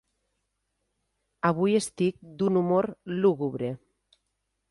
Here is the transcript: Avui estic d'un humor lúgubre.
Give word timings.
Avui 1.49 1.75
estic 1.81 2.17
d'un 2.39 2.59
humor 2.63 2.89
lúgubre. 3.19 3.73